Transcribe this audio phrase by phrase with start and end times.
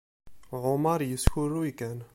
[0.65, 1.99] Ɛumaṛ yeskurruy kan.